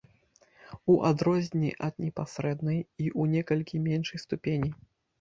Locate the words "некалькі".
3.37-3.75